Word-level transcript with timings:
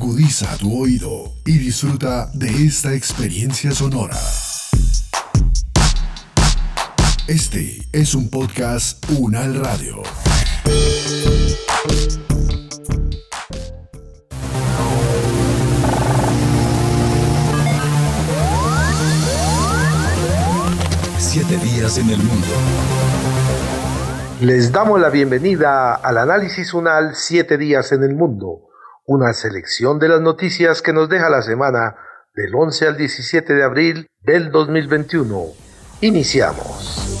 Agudiza 0.00 0.56
tu 0.58 0.80
oído 0.80 1.32
y 1.44 1.58
disfruta 1.58 2.30
de 2.32 2.46
esta 2.66 2.94
experiencia 2.94 3.72
sonora. 3.72 4.16
Este 7.26 7.78
es 7.92 8.14
un 8.14 8.30
podcast 8.30 9.04
Unal 9.18 9.56
Radio. 9.56 10.04
Siete 21.18 21.56
días 21.56 21.98
en 21.98 22.10
el 22.10 22.18
mundo. 22.18 22.46
Les 24.42 24.70
damos 24.70 25.00
la 25.00 25.10
bienvenida 25.10 25.96
al 25.96 26.18
análisis 26.18 26.72
UNAL 26.72 27.16
Siete 27.16 27.58
días 27.58 27.90
en 27.90 28.04
el 28.04 28.14
mundo, 28.14 28.68
una 29.08 29.32
selección 29.32 29.98
de 29.98 30.08
las 30.08 30.20
noticias 30.20 30.82
que 30.82 30.92
nos 30.92 31.08
deja 31.08 31.30
la 31.30 31.40
semana 31.40 31.96
del 32.34 32.54
11 32.54 32.88
al 32.88 32.96
17 32.98 33.54
de 33.54 33.64
abril 33.64 34.06
del 34.20 34.52
2021. 34.52 35.46
Iniciamos. 36.02 37.16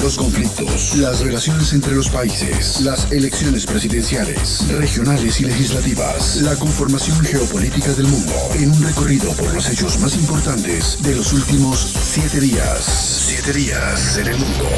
Los 0.00 0.16
conflictos, 0.16 0.96
las 0.98 1.20
relaciones 1.20 1.72
entre 1.72 1.96
los 1.96 2.08
países, 2.10 2.80
las 2.82 3.10
elecciones 3.10 3.66
presidenciales, 3.66 4.68
regionales 4.78 5.40
y 5.40 5.46
legislativas, 5.46 6.36
la 6.42 6.54
conformación 6.56 7.18
geopolítica 7.24 7.92
del 7.92 8.06
mundo, 8.06 8.32
en 8.54 8.70
un 8.70 8.84
recorrido 8.84 9.32
por 9.32 9.52
los 9.52 9.68
hechos 9.70 9.98
más 9.98 10.14
importantes 10.14 11.02
de 11.02 11.16
los 11.16 11.32
últimos 11.32 11.78
siete 11.80 12.38
días. 12.38 12.84
Siete 12.84 13.52
días 13.52 14.16
en 14.18 14.28
el 14.28 14.38
mundo. 14.38 14.68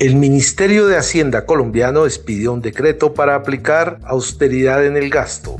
El 0.00 0.16
Ministerio 0.16 0.88
de 0.88 0.96
Hacienda 0.96 1.46
colombiano 1.46 2.04
expidió 2.04 2.52
un 2.52 2.60
decreto 2.60 3.14
para 3.14 3.36
aplicar 3.36 4.00
austeridad 4.02 4.84
en 4.84 4.96
el 4.96 5.08
gasto. 5.08 5.56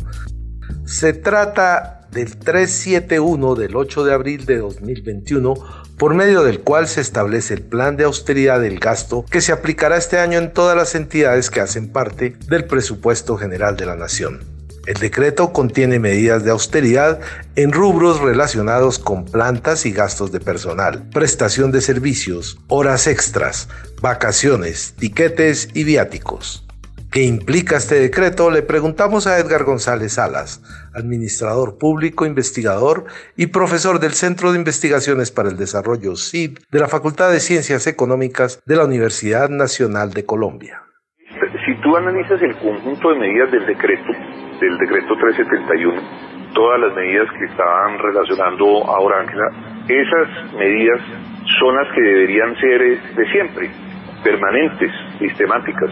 Se 0.84 1.12
trata 1.12 2.08
del 2.10 2.36
371 2.36 3.54
del 3.54 3.76
8 3.76 4.04
de 4.04 4.12
abril 4.12 4.44
de 4.44 4.58
2021, 4.58 5.54
por 5.96 6.14
medio 6.14 6.42
del 6.42 6.60
cual 6.60 6.88
se 6.88 7.00
establece 7.00 7.54
el 7.54 7.62
plan 7.62 7.96
de 7.96 8.04
austeridad 8.04 8.60
del 8.60 8.80
gasto 8.80 9.24
que 9.24 9.40
se 9.40 9.52
aplicará 9.52 9.96
este 9.96 10.18
año 10.18 10.38
en 10.40 10.52
todas 10.52 10.76
las 10.76 10.96
entidades 10.96 11.48
que 11.48 11.60
hacen 11.60 11.92
parte 11.92 12.36
del 12.48 12.64
presupuesto 12.64 13.36
general 13.36 13.76
de 13.76 13.86
la 13.86 13.94
Nación. 13.94 14.53
El 14.86 14.96
decreto 14.96 15.50
contiene 15.54 15.98
medidas 15.98 16.44
de 16.44 16.50
austeridad 16.50 17.18
en 17.56 17.72
rubros 17.72 18.20
relacionados 18.20 18.98
con 18.98 19.24
plantas 19.24 19.86
y 19.86 19.92
gastos 19.92 20.30
de 20.30 20.40
personal, 20.40 21.08
prestación 21.08 21.72
de 21.72 21.80
servicios, 21.80 22.58
horas 22.68 23.06
extras, 23.06 23.70
vacaciones, 24.02 24.94
tiquetes 24.98 25.70
y 25.72 25.84
viáticos. 25.84 26.66
¿Qué 27.10 27.22
implica 27.22 27.76
este 27.76 27.94
decreto? 27.94 28.50
Le 28.50 28.60
preguntamos 28.60 29.26
a 29.26 29.38
Edgar 29.38 29.64
González 29.64 30.14
Salas, 30.14 30.60
administrador 30.92 31.78
público, 31.78 32.26
investigador 32.26 33.06
y 33.36 33.46
profesor 33.46 34.00
del 34.00 34.12
Centro 34.12 34.52
de 34.52 34.58
Investigaciones 34.58 35.30
para 35.30 35.48
el 35.48 35.56
Desarrollo 35.56 36.14
CID 36.16 36.58
de 36.70 36.78
la 36.80 36.88
Facultad 36.88 37.30
de 37.30 37.40
Ciencias 37.40 37.86
Económicas 37.86 38.60
de 38.66 38.76
la 38.76 38.84
Universidad 38.84 39.48
Nacional 39.48 40.12
de 40.12 40.26
Colombia. 40.26 40.82
Si 41.64 41.74
tú 41.80 41.96
analizas 41.96 42.42
el 42.42 42.54
conjunto 42.58 43.10
de 43.10 43.18
medidas 43.18 43.50
del 43.50 43.64
decreto, 43.64 44.12
del 44.60 44.78
decreto 44.78 45.14
371, 45.16 46.00
todas 46.54 46.80
las 46.80 46.94
medidas 46.94 47.28
que 47.38 47.44
estaban 47.46 47.98
relacionando 47.98 48.84
ahora, 48.84 49.20
Ángela, 49.20 49.50
esas 49.88 50.54
medidas 50.54 51.00
son 51.58 51.76
las 51.76 51.92
que 51.94 52.00
deberían 52.00 52.56
ser 52.56 52.82
eh, 52.82 53.00
de 53.16 53.30
siempre, 53.30 53.70
permanentes, 54.22 54.90
sistemáticas. 55.18 55.90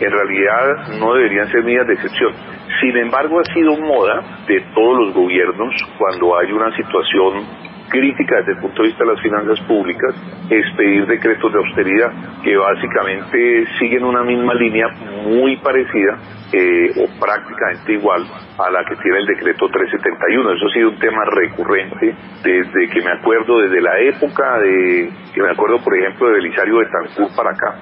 En 0.00 0.10
realidad 0.10 0.98
no 0.98 1.14
deberían 1.14 1.50
ser 1.50 1.64
medidas 1.64 1.86
de 1.86 1.94
excepción. 1.94 2.32
Sin 2.80 2.96
embargo, 2.96 3.40
ha 3.40 3.44
sido 3.52 3.76
moda 3.76 4.22
de 4.46 4.60
todos 4.74 5.06
los 5.06 5.14
gobiernos 5.14 5.74
cuando 5.98 6.38
hay 6.38 6.52
una 6.52 6.74
situación 6.76 7.71
crítica 7.92 8.38
desde 8.38 8.52
el 8.52 8.58
punto 8.58 8.82
de 8.82 8.88
vista 8.88 9.04
de 9.04 9.12
las 9.12 9.20
finanzas 9.20 9.60
públicas, 9.68 10.14
expedir 10.48 11.06
decretos 11.06 11.52
de 11.52 11.58
austeridad, 11.58 12.10
que 12.42 12.56
básicamente 12.56 13.66
siguen 13.78 14.04
una 14.04 14.22
misma 14.22 14.54
línea 14.54 14.88
muy 15.26 15.56
parecida 15.58 16.16
eh, 16.52 16.90
o 16.96 17.20
prácticamente 17.20 17.92
igual 17.92 18.24
a 18.58 18.70
la 18.70 18.84
que 18.84 18.96
tiene 18.96 19.18
el 19.18 19.26
decreto 19.26 19.68
371. 19.68 20.52
Eso 20.52 20.66
ha 20.66 20.72
sido 20.72 20.88
un 20.88 20.98
tema 20.98 21.24
recurrente 21.26 22.14
desde 22.42 22.88
que 22.88 23.02
me 23.02 23.12
acuerdo, 23.12 23.60
desde 23.60 23.80
la 23.82 23.98
época 24.00 24.58
de, 24.60 25.12
que 25.34 25.42
me 25.42 25.50
acuerdo 25.50 25.78
por 25.84 25.96
ejemplo 25.96 26.28
de 26.28 26.34
Belisario 26.34 26.78
de 26.78 26.86
Tancur 26.86 27.28
para 27.36 27.50
acá 27.50 27.74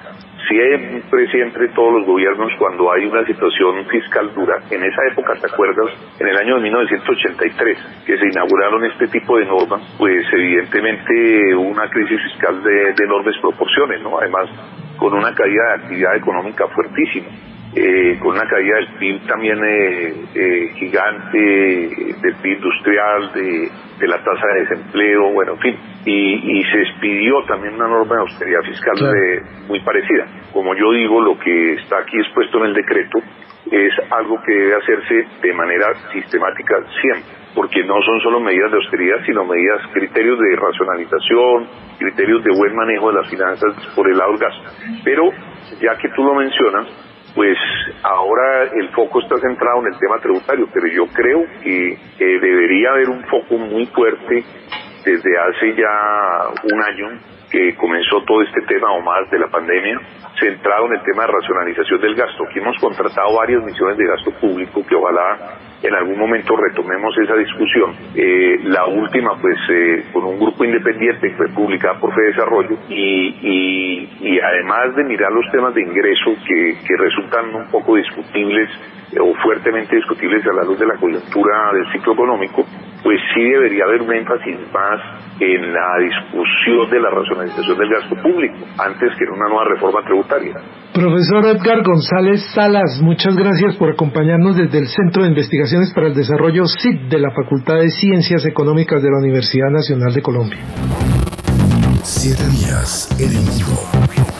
siempre, 0.47 1.27
siempre 1.31 1.67
todos 1.69 1.93
los 1.93 2.05
gobiernos 2.05 2.51
cuando 2.57 2.91
hay 2.91 3.05
una 3.05 3.25
situación 3.25 3.85
fiscal 3.87 4.33
dura. 4.33 4.57
En 4.69 4.83
esa 4.83 5.01
época, 5.11 5.33
¿te 5.35 5.47
acuerdas? 5.51 5.91
En 6.19 6.27
el 6.27 6.37
año 6.37 6.55
de 6.55 6.61
1983, 6.63 7.77
que 8.05 8.17
se 8.17 8.25
inauguraron 8.27 8.85
este 8.85 9.07
tipo 9.07 9.37
de 9.37 9.45
normas, 9.45 9.81
pues 9.97 10.25
evidentemente 10.31 11.55
hubo 11.55 11.69
una 11.69 11.89
crisis 11.89 12.19
fiscal 12.31 12.63
de, 12.63 12.93
enormes 13.03 13.35
proporciones, 13.41 14.01
¿no? 14.01 14.19
Además, 14.19 14.49
con 14.97 15.13
una 15.13 15.33
caída 15.33 15.63
de 15.69 15.83
actividad 15.83 16.15
económica 16.15 16.67
fuertísima. 16.67 17.27
Eh, 17.73 18.19
con 18.19 18.35
una 18.35 18.45
caída 18.49 18.75
del 18.75 18.87
PIB 18.99 19.27
también 19.27 19.57
eh, 19.63 20.13
eh, 20.35 20.73
gigante, 20.75 21.37
del 22.21 22.35
PIB 22.41 22.57
industrial, 22.57 23.31
de, 23.33 23.71
de 23.97 24.07
la 24.07 24.17
tasa 24.17 24.45
de 24.53 24.59
desempleo, 24.61 25.31
bueno, 25.31 25.53
en 25.53 25.59
fin, 25.59 25.77
y, 26.05 26.63
se 26.65 26.81
expidió 26.81 27.41
también 27.47 27.75
una 27.75 27.87
norma 27.87 28.15
de 28.15 28.21
austeridad 28.21 28.61
fiscal 28.63 28.95
muy 29.69 29.79
parecida. 29.79 30.25
Como 30.51 30.75
yo 30.75 30.91
digo, 30.91 31.21
lo 31.21 31.39
que 31.39 31.73
está 31.75 31.99
aquí 31.99 32.17
expuesto 32.17 32.57
en 32.57 32.65
el 32.65 32.73
decreto 32.73 33.19
es 33.71 33.93
algo 34.11 34.41
que 34.45 34.51
debe 34.51 34.75
hacerse 34.75 35.27
de 35.41 35.53
manera 35.53 35.93
sistemática 36.11 36.75
siempre, 36.99 37.31
porque 37.55 37.83
no 37.85 38.01
son 38.01 38.19
solo 38.19 38.41
medidas 38.41 38.71
de 38.71 38.77
austeridad, 38.77 39.17
sino 39.25 39.45
medidas, 39.45 39.81
criterios 39.93 40.37
de 40.39 40.55
racionalización, 40.57 41.67
criterios 41.99 42.43
de 42.43 42.51
buen 42.51 42.75
manejo 42.75 43.13
de 43.13 43.21
las 43.21 43.29
finanzas 43.29 43.75
por 43.95 44.09
el 44.09 44.17
lado 44.17 44.31
del 44.31 44.41
gasto. 44.41 44.71
Pero, 45.05 45.29
ya 45.79 45.95
que 45.97 46.09
tú 46.09 46.23
lo 46.23 46.35
mencionas, 46.35 47.10
pues 47.35 47.57
ahora 48.03 48.63
el 48.63 48.89
foco 48.89 49.21
está 49.21 49.37
centrado 49.37 49.79
en 49.81 49.93
el 49.93 49.99
tema 49.99 50.19
tributario, 50.19 50.67
pero 50.73 50.87
yo 50.87 51.05
creo 51.13 51.45
que 51.63 51.97
debería 52.19 52.91
haber 52.91 53.09
un 53.09 53.23
foco 53.25 53.57
muy 53.57 53.85
fuerte 53.87 54.43
desde 55.05 55.37
hace 55.39 55.75
ya 55.75 56.49
un 56.71 56.83
año 56.83 57.19
que 57.49 57.75
comenzó 57.75 58.21
todo 58.25 58.41
este 58.43 58.61
tema 58.61 58.91
o 58.93 59.01
más 59.01 59.29
de 59.29 59.39
la 59.39 59.47
pandemia, 59.47 59.99
centrado 60.39 60.85
en 60.87 60.93
el 60.93 61.03
tema 61.03 61.25
de 61.25 61.33
racionalización 61.33 61.99
del 62.01 62.15
gasto. 62.15 62.43
Aquí 62.49 62.59
hemos 62.59 62.77
contratado 62.79 63.35
varias 63.35 63.63
misiones 63.63 63.97
de 63.97 64.05
gasto 64.05 64.31
público 64.39 64.85
que 64.87 64.95
ojalá 64.95 65.37
en 65.83 65.95
algún 65.95 66.17
momento 66.17 66.55
retomemos 66.55 67.17
esa 67.17 67.35
discusión. 67.35 67.95
Eh, 68.15 68.59
la 68.63 68.85
última, 68.85 69.35
pues, 69.41 69.57
eh, 69.69 70.05
con 70.13 70.25
un 70.25 70.39
grupo 70.39 70.63
independiente 70.63 71.31
fue 71.31 71.47
publicada 71.49 71.99
por 71.99 72.13
Fede 72.13 72.27
Desarrollo 72.27 72.77
y, 72.89 74.07
y, 74.21 74.39
además 74.39 74.95
de 74.95 75.03
mirar 75.03 75.31
los 75.31 75.49
temas 75.51 75.73
de 75.73 75.81
ingreso 75.81 76.35
que, 76.47 76.77
que 76.85 76.97
resultan 76.97 77.53
un 77.55 77.67
poco 77.69 77.95
discutibles 77.95 78.69
eh, 79.11 79.19
o 79.19 79.33
fuertemente 79.35 79.95
discutibles 79.95 80.45
a 80.47 80.53
la 80.53 80.63
luz 80.63 80.79
de 80.79 80.85
la 80.85 80.95
coyuntura 80.95 81.73
del 81.73 81.91
ciclo 81.91 82.13
económico, 82.13 82.65
pues 83.03 83.19
sí 83.33 83.41
debería 83.41 83.85
haber 83.85 84.01
un 84.01 84.13
énfasis 84.13 84.57
más 84.73 84.99
en 85.39 85.73
la 85.73 85.97
discusión 85.97 86.89
de 86.91 86.99
la 86.99 87.09
racionalización 87.09 87.77
del 87.77 87.89
gasto 87.89 88.15
público 88.21 88.57
antes 88.77 89.09
que 89.17 89.23
en 89.23 89.31
una 89.31 89.49
nueva 89.49 89.65
reforma 89.65 90.01
tributaria. 90.03 90.55
Profesor 90.93 91.45
Edgar 91.45 91.83
González 91.83 92.41
Salas, 92.53 92.99
muchas 93.01 93.35
gracias 93.35 93.75
por 93.77 93.89
acompañarnos 93.89 94.57
desde 94.57 94.77
el 94.77 94.87
Centro 94.87 95.23
de 95.23 95.29
Investigaciones 95.29 95.91
para 95.93 96.07
el 96.07 96.13
Desarrollo 96.13 96.65
CID 96.65 97.09
de 97.09 97.19
la 97.19 97.31
Facultad 97.31 97.79
de 97.79 97.89
Ciencias 97.89 98.45
Económicas 98.45 99.01
de 99.01 99.09
la 99.09 99.17
Universidad 99.17 99.69
Nacional 99.71 100.13
de 100.13 100.21
Colombia. 100.21 100.59
Siete 102.03 102.43
días 102.49 103.09
en 103.19 103.31
el 103.31 104.30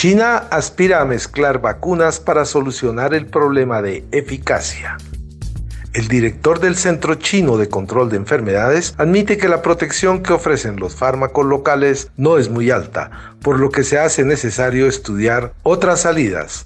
China 0.00 0.46
aspira 0.50 1.02
a 1.02 1.04
mezclar 1.04 1.60
vacunas 1.60 2.20
para 2.20 2.46
solucionar 2.46 3.12
el 3.12 3.26
problema 3.26 3.82
de 3.82 4.02
eficacia. 4.12 4.96
El 5.92 6.08
director 6.08 6.58
del 6.58 6.76
Centro 6.76 7.16
Chino 7.16 7.58
de 7.58 7.68
Control 7.68 8.08
de 8.08 8.16
Enfermedades 8.16 8.94
admite 8.96 9.36
que 9.36 9.50
la 9.50 9.60
protección 9.60 10.22
que 10.22 10.32
ofrecen 10.32 10.76
los 10.76 10.94
fármacos 10.94 11.44
locales 11.44 12.10
no 12.16 12.38
es 12.38 12.48
muy 12.48 12.70
alta, 12.70 13.34
por 13.42 13.60
lo 13.60 13.68
que 13.68 13.84
se 13.84 13.98
hace 13.98 14.24
necesario 14.24 14.86
estudiar 14.86 15.52
otras 15.64 16.00
salidas. 16.00 16.64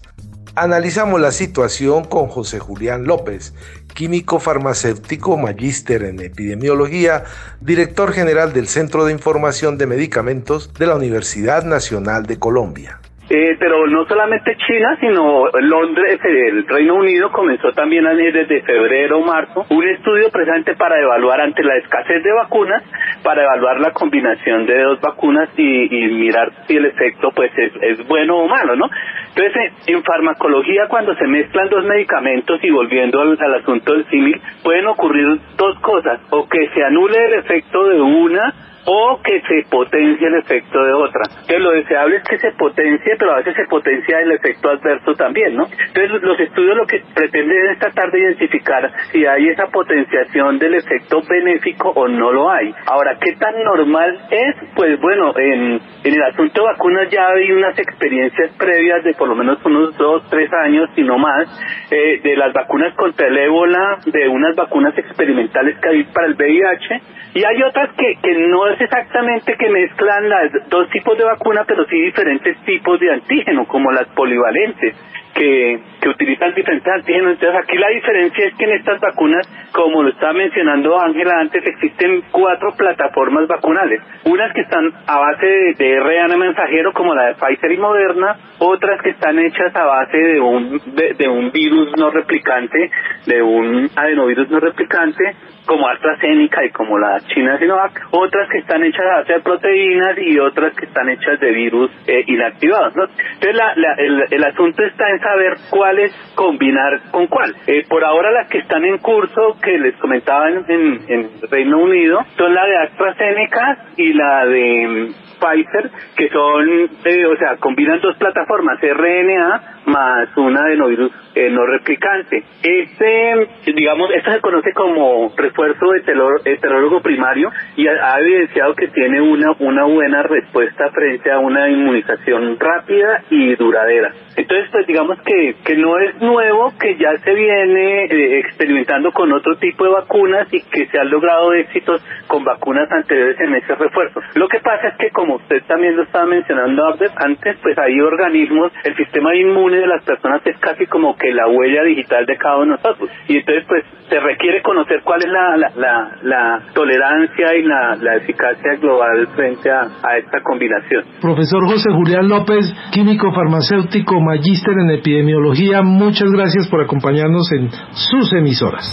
Analizamos 0.54 1.20
la 1.20 1.32
situación 1.32 2.04
con 2.04 2.28
José 2.28 2.60
Julián 2.60 3.02
López, 3.02 3.52
químico 3.94 4.38
farmacéutico, 4.38 5.36
magíster 5.36 6.04
en 6.04 6.20
epidemiología, 6.20 7.24
director 7.60 8.12
general 8.12 8.52
del 8.52 8.68
Centro 8.68 9.04
de 9.04 9.10
Información 9.10 9.76
de 9.76 9.88
Medicamentos 9.88 10.72
de 10.74 10.86
la 10.86 10.94
Universidad 10.94 11.64
Nacional 11.64 12.26
de 12.26 12.38
Colombia. 12.38 13.00
Eh, 13.30 13.56
pero 13.58 13.86
no 13.86 14.04
solamente 14.04 14.54
China, 14.66 14.98
sino 15.00 15.46
Londres, 15.58 16.20
el 16.24 16.66
Reino 16.68 16.96
Unido 16.96 17.32
comenzó 17.32 17.72
también 17.72 18.04
desde 18.04 18.60
febrero 18.60 19.18
o 19.18 19.24
marzo 19.24 19.64
un 19.70 19.88
estudio 19.88 20.28
precisamente 20.30 20.76
para 20.76 21.00
evaluar 21.00 21.40
ante 21.40 21.62
la 21.62 21.76
escasez 21.76 22.22
de 22.22 22.32
vacunas, 22.32 22.82
para 23.22 23.44
evaluar 23.44 23.80
la 23.80 23.92
combinación 23.92 24.66
de 24.66 24.78
dos 24.82 25.00
vacunas 25.00 25.48
y, 25.56 25.88
mirar 26.14 26.52
si 26.66 26.76
el 26.76 26.84
efecto 26.84 27.30
pues 27.34 27.50
es, 27.56 28.06
bueno 28.06 28.36
o 28.36 28.46
malo, 28.46 28.76
¿no? 28.76 28.90
Entonces, 29.34 29.72
en 29.86 30.02
farmacología, 30.04 30.86
cuando 30.88 31.14
se 31.14 31.26
mezclan 31.26 31.70
dos 31.70 31.84
medicamentos 31.84 32.62
y 32.62 32.70
volviendo 32.70 33.22
al, 33.22 33.38
al 33.40 33.54
asunto 33.54 33.94
del 33.94 34.04
símil, 34.10 34.38
pueden 34.62 34.86
ocurrir 34.86 35.40
dos 35.56 35.78
cosas, 35.80 36.20
o 36.28 36.46
que 36.46 36.68
se 36.74 36.84
anule 36.84 37.24
el 37.24 37.32
efecto 37.34 37.88
de 37.88 38.00
una 38.02 38.54
o 38.86 39.20
que 39.22 39.40
se 39.40 39.68
potencie 39.70 40.26
el 40.26 40.34
efecto 40.34 40.82
de 40.82 40.92
otra. 40.92 41.22
Entonces 41.30 41.60
lo 41.60 41.70
deseable 41.72 42.16
es 42.16 42.24
que 42.24 42.38
se 42.38 42.52
potencie, 42.52 43.16
pero 43.18 43.32
a 43.32 43.36
veces 43.36 43.54
se 43.56 43.64
potencia 43.66 44.20
el 44.20 44.32
efecto 44.32 44.70
adverso 44.70 45.14
también, 45.14 45.56
¿no? 45.56 45.66
Entonces 45.66 46.22
los 46.22 46.38
estudios 46.40 46.76
lo 46.76 46.86
que 46.86 47.02
pretenden 47.14 47.70
es 47.70 47.78
tratar 47.78 48.10
de 48.10 48.20
identificar 48.20 48.90
si 49.12 49.24
hay 49.26 49.48
esa 49.48 49.66
potenciación 49.66 50.58
del 50.58 50.74
efecto 50.74 51.20
benéfico 51.28 51.90
o 51.90 52.08
no 52.08 52.32
lo 52.32 52.50
hay. 52.50 52.74
Ahora, 52.86 53.16
¿qué 53.20 53.32
tan 53.36 53.54
normal 53.62 54.18
es? 54.30 54.56
Pues 54.74 55.00
bueno, 55.00 55.32
en, 55.38 55.80
en 56.04 56.14
el 56.14 56.22
asunto 56.22 56.62
de 56.62 56.68
vacunas 56.68 57.10
ya 57.10 57.28
hay 57.28 57.52
unas 57.52 57.78
experiencias 57.78 58.52
previas 58.58 59.04
de 59.04 59.14
por 59.14 59.28
lo 59.28 59.34
menos 59.34 59.58
unos 59.64 59.96
dos, 59.96 60.22
tres 60.30 60.50
años, 60.52 60.90
y 60.96 61.02
no 61.02 61.18
más, 61.18 61.48
eh, 61.90 62.20
de 62.22 62.36
las 62.36 62.52
vacunas 62.52 62.94
contra 62.94 63.26
el 63.26 63.36
ébola, 63.36 63.98
de 64.06 64.28
unas 64.28 64.54
vacunas 64.56 64.96
experimentales 64.96 65.78
que 65.80 65.88
hay 65.88 66.04
para 66.04 66.26
el 66.26 66.34
VIH, 66.34 67.00
y 67.34 67.44
hay 67.44 67.62
otras 67.62 67.90
que, 67.96 68.14
que 68.22 68.34
no 68.48 68.66
es 68.74 68.80
exactamente 68.80 69.54
que 69.56 69.70
mezclan 69.70 70.28
las 70.28 70.52
dos 70.68 70.88
tipos 70.90 71.16
de 71.16 71.24
vacuna, 71.24 71.64
pero 71.66 71.84
sí 71.86 72.00
diferentes 72.00 72.56
tipos 72.64 72.98
de 73.00 73.12
antígeno, 73.12 73.66
como 73.66 73.92
las 73.92 74.06
polivalentes 74.08 74.94
que, 75.34 75.80
que 76.00 76.08
utilizan 76.08 76.54
diferentes 76.54 76.92
antígenos. 76.92 77.32
Entonces 77.32 77.60
aquí 77.62 77.76
la 77.76 77.88
diferencia 77.88 78.46
es 78.46 78.54
que 78.54 78.64
en 78.64 78.72
estas 78.72 79.00
vacunas, 79.00 79.46
como 79.72 80.02
lo 80.02 80.10
estaba 80.10 80.32
mencionando 80.32 80.98
Ángela 81.00 81.40
antes, 81.40 81.64
existen 81.66 82.22
cuatro 82.30 82.72
plataformas 82.76 83.46
vacunales. 83.48 84.00
Unas 84.24 84.52
que 84.52 84.62
están 84.62 84.92
a 85.06 85.18
base 85.18 85.46
de, 85.46 85.74
de 85.74 86.00
RNA 86.00 86.36
mensajero 86.36 86.92
como 86.92 87.14
la 87.14 87.26
de 87.26 87.34
Pfizer 87.34 87.72
y 87.72 87.78
Moderna, 87.78 88.36
otras 88.58 89.02
que 89.02 89.10
están 89.10 89.38
hechas 89.38 89.74
a 89.74 89.84
base 89.84 90.16
de 90.16 90.40
un, 90.40 90.80
de, 91.18 91.28
un 91.28 91.50
virus 91.50 91.92
no 91.98 92.10
replicante, 92.10 92.90
de 93.26 93.42
un 93.42 93.90
adenovirus 93.96 94.48
no 94.50 94.60
replicante, 94.60 95.24
como 95.66 95.88
AstraZeneca 95.88 96.64
y 96.64 96.70
como 96.70 96.98
la 96.98 97.20
China 97.26 97.58
Sinovac, 97.58 98.08
otras 98.10 98.48
que 98.50 98.58
están 98.58 98.84
hechas 98.84 99.06
a 99.06 99.18
base 99.20 99.32
de 99.32 99.40
proteínas 99.40 100.18
y 100.18 100.38
otras 100.38 100.74
que 100.74 100.84
están 100.84 101.08
hechas 101.08 101.40
de 101.40 101.50
virus 101.52 101.90
eh, 102.06 102.22
inactivados. 102.26 102.92
Entonces 102.94 103.56
la, 103.56 103.72
el, 103.96 104.24
el 104.30 104.44
asunto 104.44 104.84
está 104.84 105.08
en 105.08 105.20
saber 105.24 105.56
cuáles 105.70 106.12
combinar 106.34 107.00
con 107.10 107.26
cuál. 107.26 107.54
Eh, 107.66 107.84
por 107.88 108.04
ahora 108.04 108.30
las 108.30 108.48
que 108.48 108.58
están 108.58 108.84
en 108.84 108.98
curso, 108.98 109.56
que 109.62 109.78
les 109.78 109.96
comentaba 109.96 110.50
en, 110.50 111.00
en, 111.08 111.30
Reino 111.50 111.78
Unido, 111.78 112.20
son 112.36 112.54
la 112.54 112.66
de 112.66 112.76
AstraZeneca 112.76 113.78
y 113.96 114.12
la 114.12 114.46
de 114.46 114.86
mm, 114.86 115.24
Pfizer, 115.40 115.90
que 116.16 116.28
son, 116.28 116.68
eh, 117.04 117.26
o 117.26 117.36
sea, 117.36 117.56
combinan 117.56 118.00
dos 118.00 118.16
plataformas, 118.16 118.78
RNA 118.80 119.80
más 119.86 120.28
una 120.36 120.60
adenovirus 120.64 121.12
eh, 121.34 121.50
no 121.50 121.66
replicante. 121.66 122.44
Este, 122.62 123.72
digamos, 123.72 124.10
esto 124.14 124.32
se 124.32 124.40
conoce 124.40 124.72
como 124.72 125.32
refuerzo 125.36 125.94
heterólogo 125.94 127.00
primario 127.00 127.50
y 127.76 127.86
ha, 127.88 128.18
evidenciado 128.20 128.74
que 128.74 128.88
tiene 128.88 129.20
una, 129.20 129.52
una 129.58 129.84
buena 129.84 130.22
respuesta 130.22 130.90
frente 130.90 131.30
a 131.30 131.38
una 131.38 131.68
inmunización 131.68 132.58
rápida 132.58 133.22
y 133.30 133.54
duradera. 133.56 134.12
Entonces, 134.36 134.68
pues 134.70 134.86
digamos 134.86 135.18
que, 135.22 135.56
que 135.64 135.76
no 135.76 135.98
es 135.98 136.20
nuevo, 136.20 136.72
que 136.78 136.96
ya 136.96 137.16
se 137.18 137.34
viene 137.34 138.04
eh, 138.04 138.38
experimentando 138.40 139.12
con 139.12 139.32
otro 139.32 139.56
tipo 139.58 139.84
de 139.84 139.90
vacunas 139.90 140.48
y 140.52 140.60
que 140.62 140.86
se 140.86 140.98
han 140.98 141.10
logrado 141.10 141.52
éxitos 141.54 142.04
con 142.26 142.44
vacunas 142.44 142.90
anteriores 142.90 143.38
en 143.40 143.54
ese 143.54 143.74
refuerzo. 143.74 144.20
Lo 144.34 144.48
que 144.48 144.60
pasa 144.60 144.88
es 144.88 144.96
que, 144.98 145.10
como 145.10 145.36
usted 145.36 145.62
también 145.66 145.96
lo 145.96 146.02
estaba 146.02 146.26
mencionando 146.26 146.84
antes, 147.16 147.56
pues 147.62 147.78
hay 147.78 148.00
organismos, 148.00 148.72
el 148.84 148.96
sistema 148.96 149.34
inmune 149.34 149.73
de 149.76 149.86
las 149.86 150.04
personas 150.04 150.40
es 150.44 150.58
casi 150.58 150.86
como 150.86 151.16
que 151.16 151.32
la 151.32 151.48
huella 151.48 151.82
digital 151.84 152.26
de 152.26 152.36
cada 152.36 152.56
uno 152.56 152.76
de 152.76 152.82
nosotros. 152.82 153.10
Y 153.28 153.36
entonces, 153.38 153.64
pues, 153.68 153.84
se 154.08 154.20
requiere 154.20 154.62
conocer 154.62 155.00
cuál 155.02 155.20
es 155.20 155.30
la, 155.30 155.70
la, 155.76 156.18
la, 156.22 156.62
tolerancia 156.74 157.54
y 157.56 157.62
la, 157.62 157.96
la, 157.96 158.16
eficacia 158.16 158.76
global 158.80 159.26
frente 159.34 159.70
a, 159.70 159.82
a, 160.02 160.18
esta 160.18 160.40
combinación. 160.42 161.04
Profesor 161.20 161.66
José 161.66 161.90
Julián 161.90 162.28
López, 162.28 162.72
químico 162.92 163.32
farmacéutico, 163.32 164.20
magíster 164.20 164.74
en 164.78 164.90
epidemiología, 164.90 165.82
muchas 165.82 166.30
gracias 166.30 166.68
por 166.68 166.82
acompañarnos 166.82 167.50
en 167.52 167.70
sus 167.92 168.32
emisoras. 168.32 168.84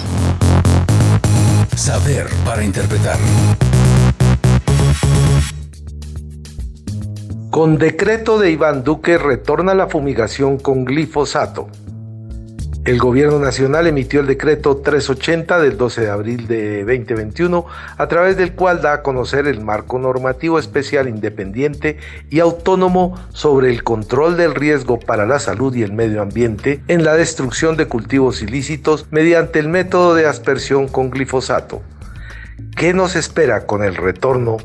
Saber 1.75 2.25
para 2.45 2.63
interpretar. 2.63 3.70
Con 7.51 7.77
decreto 7.77 8.39
de 8.39 8.49
Iván 8.49 8.85
Duque 8.85 9.17
retorna 9.17 9.73
la 9.73 9.87
fumigación 9.87 10.57
con 10.57 10.85
glifosato. 10.85 11.67
El 12.85 12.97
gobierno 12.97 13.39
nacional 13.39 13.87
emitió 13.87 14.21
el 14.21 14.27
decreto 14.27 14.77
380 14.77 15.59
del 15.59 15.75
12 15.75 15.99
de 15.99 16.09
abril 16.09 16.47
de 16.47 16.85
2021, 16.85 17.65
a 17.97 18.07
través 18.07 18.37
del 18.37 18.53
cual 18.53 18.81
da 18.81 18.93
a 18.93 19.03
conocer 19.03 19.47
el 19.47 19.59
marco 19.59 19.99
normativo 19.99 20.59
especial 20.59 21.09
independiente 21.09 21.97
y 22.29 22.39
autónomo 22.39 23.19
sobre 23.33 23.69
el 23.69 23.83
control 23.83 24.37
del 24.37 24.55
riesgo 24.55 24.97
para 24.97 25.25
la 25.25 25.37
salud 25.37 25.75
y 25.75 25.83
el 25.83 25.91
medio 25.91 26.21
ambiente 26.21 26.81
en 26.87 27.03
la 27.03 27.15
destrucción 27.15 27.75
de 27.75 27.89
cultivos 27.89 28.41
ilícitos 28.41 29.07
mediante 29.11 29.59
el 29.59 29.67
método 29.67 30.15
de 30.15 30.25
aspersión 30.25 30.87
con 30.87 31.09
glifosato. 31.09 31.81
¿Qué 32.77 32.93
nos 32.93 33.17
espera 33.17 33.65
con 33.65 33.83
el 33.83 33.97
retorno 33.97 34.55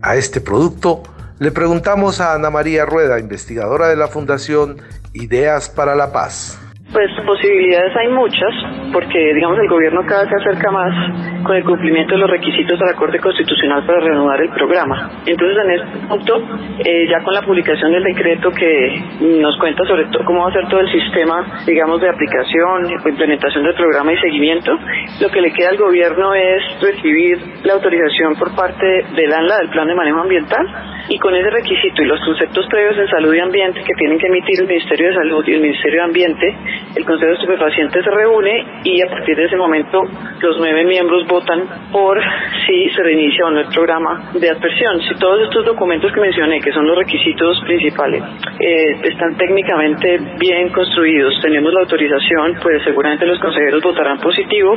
a 0.00 0.16
este 0.16 0.40
producto? 0.40 1.02
Le 1.40 1.50
preguntamos 1.50 2.20
a 2.20 2.34
Ana 2.34 2.50
María 2.50 2.84
Rueda, 2.84 3.18
investigadora 3.18 3.88
de 3.88 3.96
la 3.96 4.08
Fundación 4.08 4.76
Ideas 5.14 5.70
para 5.70 5.94
la 5.94 6.12
Paz. 6.12 6.58
Pues 6.92 7.08
posibilidades 7.24 7.94
hay 7.96 8.08
muchas, 8.08 8.50
porque 8.92 9.32
digamos 9.32 9.56
el 9.60 9.68
gobierno 9.68 10.02
cada 10.08 10.22
vez 10.22 10.30
se 10.30 10.50
acerca 10.50 10.72
más 10.72 11.44
con 11.44 11.54
el 11.54 11.62
cumplimiento 11.62 12.14
de 12.14 12.20
los 12.20 12.30
requisitos 12.30 12.80
de 12.80 12.84
la 12.84 12.94
Corte 12.94 13.20
Constitucional 13.20 13.86
para 13.86 14.00
reanudar 14.00 14.42
el 14.42 14.50
programa. 14.50 15.08
Entonces 15.24 15.56
en 15.64 15.70
este 15.70 16.08
punto, 16.08 16.42
eh, 16.84 17.06
ya 17.08 17.22
con 17.22 17.32
la 17.32 17.42
publicación 17.42 17.92
del 17.92 18.02
decreto 18.02 18.50
que 18.50 19.02
nos 19.20 19.56
cuenta 19.58 19.84
sobre 19.84 20.06
todo 20.06 20.24
cómo 20.24 20.42
va 20.42 20.50
a 20.50 20.52
ser 20.52 20.66
todo 20.68 20.80
el 20.80 20.90
sistema, 20.90 21.62
digamos, 21.64 22.00
de 22.00 22.08
aplicación, 22.08 22.90
implementación 22.90 23.62
del 23.62 23.74
programa 23.74 24.12
y 24.12 24.18
seguimiento, 24.18 24.76
lo 25.20 25.28
que 25.30 25.40
le 25.40 25.52
queda 25.52 25.70
al 25.70 25.76
gobierno 25.76 26.34
es 26.34 26.62
recibir 26.80 27.38
la 27.62 27.74
autorización 27.74 28.34
por 28.34 28.52
parte 28.56 28.86
del 29.14 29.32
ANLA, 29.32 29.58
del 29.58 29.70
Plan 29.70 29.86
de 29.86 29.94
Manejo 29.94 30.20
Ambiental, 30.22 30.66
y 31.08 31.18
con 31.18 31.34
ese 31.34 31.50
requisito 31.50 32.02
y 32.02 32.06
los 32.06 32.20
conceptos 32.24 32.66
previos 32.68 32.96
en 32.98 33.08
salud 33.08 33.34
y 33.34 33.40
ambiente 33.40 33.82
que 33.82 33.94
tienen 33.94 34.18
que 34.18 34.26
emitir 34.28 34.60
el 34.60 34.68
Ministerio 34.68 35.08
de 35.08 35.14
Salud 35.14 35.44
y 35.46 35.54
el 35.54 35.60
Ministerio 35.60 35.98
de 35.98 36.04
Ambiente, 36.04 36.56
el 36.94 37.04
Consejo 37.04 37.30
de 37.30 37.34
Estupefacientes 37.34 38.04
se 38.04 38.10
reúne 38.10 38.80
y 38.84 39.00
a 39.02 39.06
partir 39.06 39.36
de 39.36 39.44
ese 39.44 39.56
momento 39.56 40.02
los 40.40 40.58
nueve 40.58 40.84
miembros 40.84 41.26
votan 41.26 41.64
por 41.92 42.20
si 42.66 42.88
se 42.90 43.02
reinicia 43.02 43.46
o 43.46 43.50
no 43.50 43.60
el 43.60 43.68
programa 43.68 44.30
de 44.34 44.50
aspersión. 44.50 45.00
Si 45.02 45.14
todos 45.16 45.42
estos 45.42 45.64
documentos 45.64 46.12
que 46.12 46.20
mencioné, 46.20 46.60
que 46.60 46.72
son 46.72 46.86
los 46.86 46.96
requisitos 46.96 47.60
principales, 47.64 48.22
eh, 48.58 49.00
están 49.04 49.36
técnicamente 49.36 50.18
bien 50.38 50.70
construidos, 50.70 51.38
tenemos 51.40 51.72
la 51.72 51.80
autorización, 51.80 52.58
pues 52.62 52.82
seguramente 52.82 53.26
los 53.26 53.38
consejeros 53.38 53.82
votarán 53.82 54.18
positivo 54.18 54.76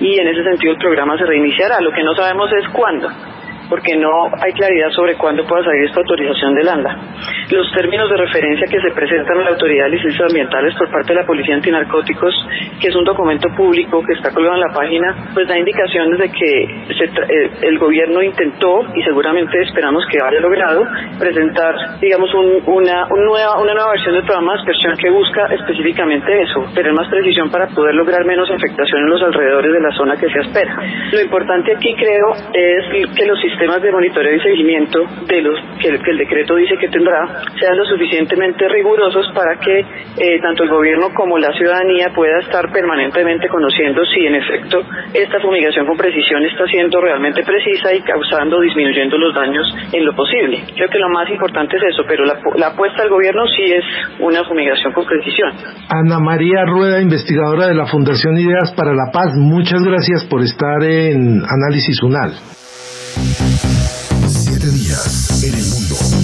y 0.00 0.18
en 0.18 0.28
ese 0.28 0.42
sentido 0.42 0.72
el 0.72 0.78
programa 0.78 1.16
se 1.16 1.26
reiniciará. 1.26 1.80
Lo 1.80 1.92
que 1.92 2.02
no 2.02 2.14
sabemos 2.14 2.50
es 2.52 2.68
cuándo 2.70 3.08
porque 3.72 3.96
no 3.96 4.26
hay 4.38 4.52
claridad 4.52 4.90
sobre 4.90 5.16
cuándo 5.16 5.46
pueda 5.46 5.64
salir 5.64 5.84
esta 5.84 6.00
autorización 6.00 6.54
del 6.56 6.68
ANDA. 6.68 6.94
Los 7.50 7.70
términos 7.72 8.08
de 8.08 8.16
referencia 8.16 8.66
que 8.66 8.80
se 8.80 8.90
presentan 8.94 9.38
a 9.38 9.42
la 9.42 9.50
Autoridad 9.50 9.84
de 9.84 9.90
Licencias 9.90 10.28
Ambientales 10.28 10.74
por 10.76 10.90
parte 10.90 11.12
de 11.12 11.20
la 11.20 11.26
Policía 11.26 11.54
Antinarcóticos, 11.54 12.34
que 12.80 12.88
es 12.88 12.96
un 12.96 13.04
documento 13.04 13.48
público 13.56 14.02
que 14.06 14.14
está 14.14 14.30
colgado 14.30 14.56
en 14.56 14.60
la 14.60 14.74
página, 14.74 15.30
pues 15.34 15.48
da 15.48 15.58
indicaciones 15.58 16.18
de 16.18 16.28
que 16.30 16.62
eh, 16.62 17.50
el, 17.62 17.78
gobierno 17.78 18.22
intentó, 18.22 18.80
y 18.94 19.02
seguramente 19.02 19.60
esperamos 19.62 20.04
que 20.10 20.18
haya 20.22 20.40
logrado, 20.40 20.86
presentar, 21.18 21.98
digamos, 22.00 22.30
una, 22.34 23.06
nueva, 23.06 23.60
una 23.60 23.74
nueva 23.74 23.90
versión 23.92 24.14
del 24.14 24.24
programa 24.24 24.54
de 24.54 24.58
aspersión 24.60 24.96
que 24.96 25.10
busca 25.10 25.46
específicamente 25.46 26.42
eso, 26.42 26.64
tener 26.74 26.92
más 26.92 27.08
precisión 27.08 27.50
para 27.50 27.66
poder 27.68 27.94
lograr 27.94 28.24
menos 28.24 28.50
afectación 28.50 29.02
en 29.02 29.10
los 29.10 29.22
alrededores 29.22 29.72
de 29.72 29.80
la 29.80 29.90
zona 29.92 30.16
que 30.16 30.28
se 30.28 30.38
espera. 30.40 30.76
Lo 31.12 31.20
importante 31.20 31.74
aquí 31.74 31.94
creo 31.94 32.32
es 32.52 33.12
que 33.16 33.26
los 33.26 33.40
sistemas 33.40 33.82
de 33.82 33.90
monitoreo 33.90 34.34
y 34.34 34.40
seguimiento 34.40 35.04
de 35.26 35.42
los 35.42 35.58
que 35.80 35.88
el, 35.88 36.18
decreto 36.18 36.56
dice 36.56 36.76
que 36.76 36.88
tendrá 36.88 37.31
sean 37.58 37.76
lo 37.76 37.84
suficientemente 37.84 38.68
rigurosos 38.68 39.30
para 39.34 39.56
que 39.58 39.80
eh, 39.80 40.40
tanto 40.40 40.64
el 40.64 40.70
gobierno 40.70 41.08
como 41.14 41.38
la 41.38 41.52
ciudadanía 41.52 42.08
pueda 42.14 42.38
estar 42.40 42.70
permanentemente 42.72 43.48
conociendo 43.48 44.04
si 44.06 44.26
en 44.26 44.34
efecto 44.36 44.82
esta 45.12 45.40
fumigación 45.40 45.86
con 45.86 45.96
precisión 45.96 46.44
está 46.44 46.66
siendo 46.66 47.00
realmente 47.00 47.42
precisa 47.42 47.94
y 47.94 48.00
causando, 48.02 48.60
disminuyendo 48.60 49.18
los 49.18 49.34
daños 49.34 49.66
en 49.92 50.04
lo 50.04 50.14
posible. 50.14 50.64
Creo 50.74 50.88
que 50.88 50.98
lo 50.98 51.08
más 51.08 51.28
importante 51.30 51.76
es 51.76 51.82
eso, 51.94 52.02
pero 52.06 52.24
la, 52.24 52.38
la 52.56 52.68
apuesta 52.68 53.02
del 53.02 53.10
gobierno 53.10 53.46
sí 53.48 53.64
es 53.64 53.84
una 54.20 54.44
fumigación 54.44 54.92
con 54.92 55.04
precisión. 55.06 55.52
Ana 55.88 56.18
María 56.18 56.64
Rueda, 56.66 57.00
investigadora 57.00 57.68
de 57.68 57.74
la 57.74 57.86
Fundación 57.86 58.36
Ideas 58.38 58.72
para 58.76 58.92
la 58.92 59.10
Paz, 59.12 59.34
muchas 59.36 59.82
gracias 59.84 60.24
por 60.28 60.42
estar 60.42 60.82
en 60.82 61.42
Análisis 61.44 62.02
UNAL. 62.02 62.32
Siete 64.28 64.68
días 64.70 65.42
en 65.44 65.54
el 65.54 65.66
mundo. 65.70 66.21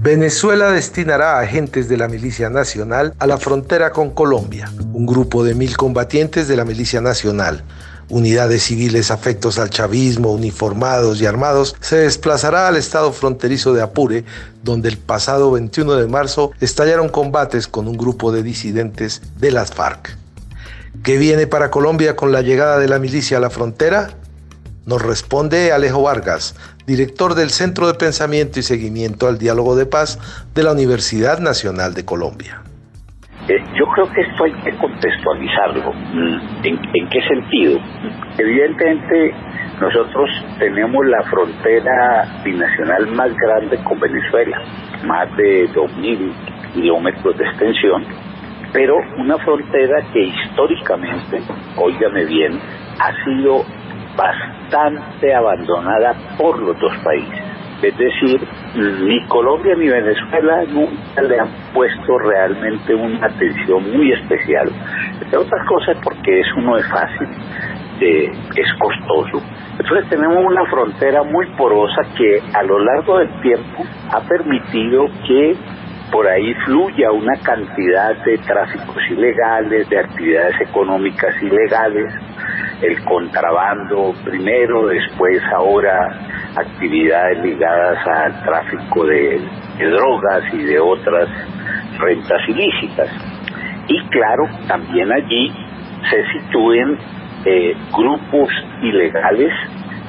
Venezuela 0.00 0.70
destinará 0.70 1.38
agentes 1.38 1.88
de 1.88 1.96
la 1.96 2.08
Milicia 2.08 2.48
Nacional 2.50 3.14
a 3.18 3.26
la 3.26 3.38
frontera 3.38 3.90
con 3.90 4.10
Colombia. 4.10 4.70
Un 4.92 5.06
grupo 5.06 5.44
de 5.44 5.54
mil 5.54 5.76
combatientes 5.76 6.48
de 6.48 6.56
la 6.56 6.64
Milicia 6.64 7.00
Nacional 7.00 7.64
unidades 8.10 8.62
civiles 8.62 9.10
afectos 9.10 9.58
al 9.58 9.70
chavismo, 9.70 10.32
uniformados 10.32 11.20
y 11.20 11.26
armados, 11.26 11.76
se 11.80 11.96
desplazará 11.96 12.68
al 12.68 12.76
estado 12.76 13.12
fronterizo 13.12 13.74
de 13.74 13.82
Apure, 13.82 14.24
donde 14.62 14.88
el 14.88 14.98
pasado 14.98 15.50
21 15.50 15.94
de 15.94 16.06
marzo 16.06 16.52
estallaron 16.60 17.08
combates 17.08 17.68
con 17.68 17.88
un 17.88 17.96
grupo 17.96 18.32
de 18.32 18.42
disidentes 18.42 19.22
de 19.38 19.50
las 19.50 19.72
FARC. 19.72 20.16
¿Qué 21.02 21.18
viene 21.18 21.46
para 21.46 21.70
Colombia 21.70 22.16
con 22.16 22.32
la 22.32 22.42
llegada 22.42 22.78
de 22.78 22.88
la 22.88 22.98
milicia 22.98 23.36
a 23.36 23.40
la 23.40 23.50
frontera? 23.50 24.10
Nos 24.88 25.02
responde 25.02 25.70
Alejo 25.70 26.02
Vargas, 26.04 26.56
director 26.86 27.34
del 27.34 27.50
Centro 27.50 27.88
de 27.88 27.92
Pensamiento 27.92 28.58
y 28.58 28.62
Seguimiento 28.62 29.28
al 29.28 29.36
Diálogo 29.36 29.76
de 29.76 29.84
Paz 29.84 30.16
de 30.54 30.62
la 30.62 30.72
Universidad 30.72 31.40
Nacional 31.40 31.92
de 31.92 32.06
Colombia. 32.06 32.62
Eh, 33.48 33.62
yo 33.78 33.84
creo 33.92 34.10
que 34.10 34.22
esto 34.22 34.44
hay 34.44 34.52
que 34.64 34.74
contextualizarlo. 34.78 35.92
¿En, 36.64 36.80
¿En, 36.94 37.08
qué 37.10 37.20
sentido? 37.20 37.78
Evidentemente, 38.38 39.34
nosotros 39.78 40.30
tenemos 40.58 41.04
la 41.04 41.22
frontera 41.24 42.40
binacional 42.42 43.08
más 43.08 43.36
grande 43.36 43.76
con 43.84 44.00
Venezuela, 44.00 44.56
más 45.04 45.28
de 45.36 45.68
2.000 45.68 46.32
kilómetros 46.72 47.36
de 47.36 47.44
extensión, 47.44 48.06
pero 48.72 48.96
una 49.18 49.36
frontera 49.36 50.00
que 50.14 50.22
históricamente, 50.28 51.42
óigame 51.76 52.24
bien, 52.24 52.58
ha 53.00 53.12
sido 53.24 53.66
bastante 54.18 55.32
abandonada 55.32 56.14
por 56.36 56.60
los 56.60 56.78
dos 56.80 56.92
países. 57.04 57.48
Es 57.80 57.96
decir, 57.96 58.40
ni 58.74 59.24
Colombia 59.28 59.76
ni 59.76 59.88
Venezuela 59.88 60.64
nunca 60.68 61.22
le 61.22 61.38
han 61.38 61.48
puesto 61.72 62.18
realmente 62.18 62.92
una 62.92 63.24
atención 63.24 63.96
muy 63.96 64.12
especial. 64.12 64.68
Entre 65.22 65.38
otras 65.38 65.64
cosas 65.68 65.96
porque 66.02 66.40
eso 66.40 66.60
no 66.60 66.76
es 66.76 66.86
fácil, 66.88 67.28
eh, 68.00 68.32
es 68.56 68.66
costoso. 68.80 69.40
Entonces 69.78 70.10
tenemos 70.10 70.44
una 70.44 70.66
frontera 70.66 71.22
muy 71.22 71.46
porosa 71.56 72.02
que 72.16 72.42
a 72.52 72.64
lo 72.64 72.80
largo 72.80 73.18
del 73.18 73.40
tiempo 73.42 73.84
ha 74.10 74.20
permitido 74.22 75.06
que 75.24 75.54
por 76.10 76.26
ahí 76.26 76.52
fluya 76.64 77.12
una 77.12 77.36
cantidad 77.42 78.16
de 78.24 78.38
tráficos 78.38 78.96
ilegales, 79.10 79.88
de 79.88 79.98
actividades 80.00 80.60
económicas 80.62 81.34
ilegales, 81.42 82.12
el 82.82 83.04
contrabando 83.04 84.14
primero, 84.24 84.86
después 84.86 85.42
ahora 85.54 86.16
actividades 86.56 87.38
ligadas 87.42 88.06
al 88.06 88.42
tráfico 88.44 89.06
de, 89.06 89.40
drogas 89.78 90.42
y 90.52 90.62
de 90.64 90.78
otras 90.78 91.28
rentas 91.98 92.40
ilícitas. 92.48 93.08
Y 93.88 94.00
claro, 94.08 94.48
también 94.66 95.10
allí 95.12 95.52
se 96.10 96.24
sitúen 96.32 96.98
eh, 97.44 97.74
grupos 97.92 98.50
ilegales 98.82 99.52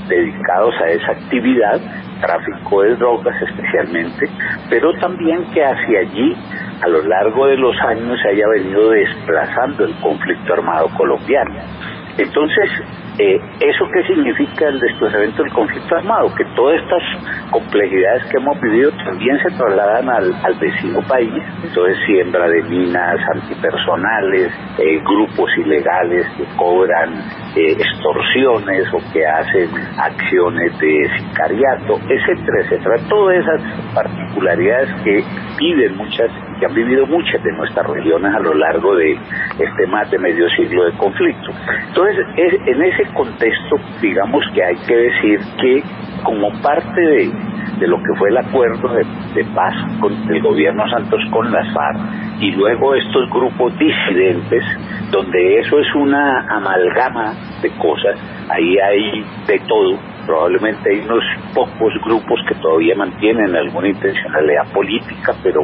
dedicados 0.07 0.73
a 0.81 0.89
esa 0.89 1.11
actividad, 1.11 1.79
tráfico 2.19 2.81
de 2.81 2.95
drogas 2.95 3.35
especialmente, 3.41 4.27
pero 4.69 4.91
también 4.99 5.45
que 5.53 5.63
hacia 5.63 5.99
allí 5.99 6.35
a 6.81 6.87
lo 6.87 7.03
largo 7.03 7.47
de 7.47 7.57
los 7.57 7.75
años 7.81 8.19
se 8.21 8.29
haya 8.29 8.47
venido 8.55 8.89
desplazando 8.89 9.85
el 9.85 9.93
conflicto 10.01 10.53
armado 10.53 10.89
colombiano. 10.97 11.53
Entonces, 12.19 12.69
eh, 13.19 13.41
¿eso 13.59 13.85
qué 13.91 14.01
significa 14.07 14.69
el 14.69 14.79
desplazamiento 14.79 15.43
del 15.43 15.51
conflicto 15.51 15.95
armado? 15.95 16.33
Que 16.35 16.45
todas 16.55 16.81
estas 16.81 17.03
complejidades 17.51 18.23
que 18.31 18.37
hemos 18.37 18.59
vivido 18.61 18.91
también 19.03 19.37
se 19.43 19.49
trasladan 19.57 20.09
al, 20.09 20.55
vecino 20.59 21.01
país. 21.01 21.43
Entonces, 21.63 21.97
siembra 22.05 22.47
de 22.47 22.63
minas 22.63 23.19
antipersonales, 23.35 24.51
eh, 24.77 25.01
grupos 25.03 25.51
ilegales 25.57 26.27
que 26.37 26.45
cobran 26.55 27.13
eh, 27.55 27.75
extorsiones 27.77 28.87
o 28.93 28.99
que 29.11 29.25
hacen 29.25 29.69
acciones 29.97 30.79
de 30.79 31.09
sicariato, 31.17 31.99
etcétera, 32.07 32.61
etcétera. 32.61 32.95
Todas 33.09 33.37
esas 33.37 33.61
particularidades 33.93 34.89
que 35.03 35.23
viven 35.57 35.97
muchas, 35.97 36.31
que 36.57 36.65
han 36.65 36.73
vivido 36.73 37.05
muchas 37.05 37.43
de 37.43 37.51
nuestras 37.51 37.85
regiones 37.87 38.33
a 38.33 38.39
lo 38.39 38.53
largo 38.53 38.95
de 38.95 39.19
este 39.59 39.87
más 39.87 40.09
de 40.09 40.19
medio 40.19 40.49
siglo 40.51 40.85
de 40.85 40.91
conflicto. 40.93 41.51
Entonces, 41.87 42.25
en 42.37 42.81
ese 42.81 43.08
contexto, 43.13 43.75
digamos 44.01 44.43
que 44.53 44.63
hay 44.63 44.75
que 44.87 44.95
decir 44.95 45.39
que 45.61 45.83
como 46.23 46.51
parte 46.61 47.01
de, 47.01 47.87
lo 47.87 47.97
que 47.97 48.17
fue 48.17 48.29
el 48.29 48.37
acuerdo 48.37 48.89
de, 48.89 49.05
de, 49.35 49.45
paz 49.55 49.73
con 50.01 50.13
el 50.29 50.41
gobierno 50.41 50.83
Santos 50.89 51.21
con 51.31 51.49
las 51.51 51.73
FARC 51.73 51.99
y 52.41 52.51
luego 52.51 52.95
estos 52.95 53.29
grupos 53.29 53.77
disidentes, 53.77 54.63
donde 55.11 55.59
eso 55.59 55.79
es 55.79 55.95
una 55.95 56.45
amalgama 56.49 57.33
de 57.61 57.69
cosas, 57.77 58.17
ahí 58.49 58.77
hay 58.77 59.25
de 59.47 59.59
todo, 59.67 59.97
probablemente 60.25 60.89
hay 60.91 60.99
unos 60.99 61.23
pocos 61.53 61.93
grupos 62.05 62.39
que 62.47 62.55
todavía 62.55 62.95
mantienen 62.95 63.55
alguna 63.55 63.89
intencionalidad 63.89 64.71
política, 64.73 65.33
pero 65.41 65.61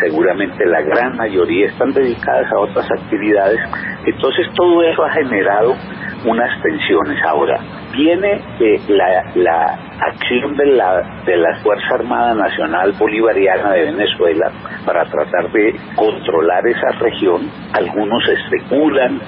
seguramente 0.00 0.64
la 0.66 0.80
gran 0.82 1.16
mayoría 1.16 1.66
están 1.66 1.92
dedicadas 1.92 2.50
a 2.52 2.58
otras 2.58 2.90
actividades. 2.90 3.60
Entonces 4.06 4.46
todo 4.54 4.82
eso 4.82 5.04
ha 5.04 5.10
generado 5.10 5.74
unas 6.24 6.62
tensiones. 6.62 7.22
Ahora, 7.24 7.60
viene 7.92 8.40
eh, 8.60 8.80
la, 8.88 9.24
la 9.34 9.78
acción 10.00 10.56
de 10.56 10.66
la, 10.66 11.22
de 11.24 11.36
la 11.36 11.56
Fuerza 11.62 11.94
Armada 11.94 12.34
Nacional 12.34 12.92
Bolivariana 12.98 13.72
de 13.72 13.84
Venezuela 13.86 14.50
para 14.84 15.04
tratar 15.04 15.50
de 15.52 15.74
controlar 15.96 16.66
esa 16.66 16.90
región. 16.98 17.50
Algunos 17.72 18.22
especulan 18.28 19.20